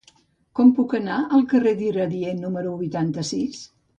Com 0.59 0.71
puc 0.77 0.95
anar 0.99 1.17
al 1.37 1.43
carrer 1.51 1.75
d'Iradier 1.83 2.33
número 2.39 2.75
vuitanta-sis? 2.81 3.63